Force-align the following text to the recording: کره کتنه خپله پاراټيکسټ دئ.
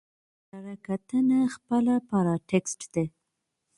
کره 0.49 0.73
کتنه 0.87 1.39
خپله 1.55 1.93
پاراټيکسټ 2.09 2.81
دئ. 2.93 3.07